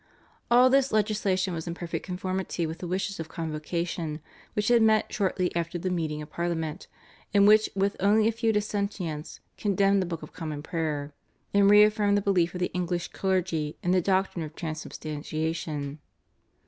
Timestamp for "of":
3.19-3.29, 6.23-6.31, 10.23-10.33, 12.55-12.59, 14.43-14.55